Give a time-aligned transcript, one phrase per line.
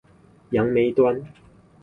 [0.51, 1.23] 楊梅端